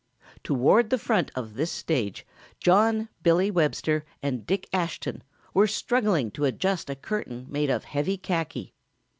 Toward 0.43 0.89
the 0.89 0.97
front 0.97 1.29
of 1.35 1.53
this 1.53 1.71
stage, 1.71 2.25
John, 2.59 3.07
Billy 3.21 3.51
Webster 3.51 4.03
and 4.23 4.47
Dick 4.47 4.67
Ashton 4.73 5.21
were 5.53 5.67
struggling 5.67 6.31
to 6.31 6.45
adjust 6.45 6.89
a 6.89 6.95
curtain 6.95 7.45
made 7.51 7.69
of 7.69 7.83
heavy 7.83 8.17
khaki. 8.17 8.73